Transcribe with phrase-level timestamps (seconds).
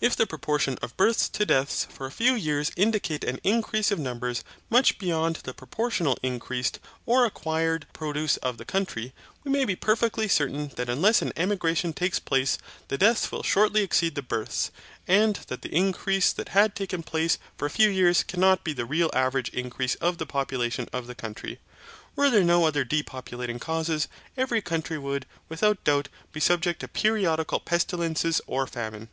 [0.00, 3.98] If the proportion of births to deaths for a few years indicate an increase of
[3.98, 9.74] numbers much beyond the proportional increased or acquired produce of the country, we may be
[9.74, 12.56] perfectly certain that unless an emigration takes place,
[12.86, 14.70] the deaths will shortly exceed the births;
[15.08, 18.86] and that the increase that had taken place for a few years cannot be the
[18.86, 21.58] real average increase of the population of the country.
[22.14, 24.06] Were there no other depopulating causes,
[24.36, 29.08] every country would, without doubt, be subject to periodical pestilences or famine.